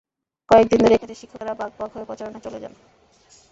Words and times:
কয়েক 0.49 0.67
দিন 0.71 0.79
ধরে 0.83 0.95
এখানে 0.97 1.13
শিক্ষকেরা 1.21 1.53
ভাগ 1.61 1.71
ভাগ 1.79 1.89
হয়ে 1.93 2.07
প্রচারণায় 2.09 2.43
চলে 2.45 2.59
যান। 2.63 2.73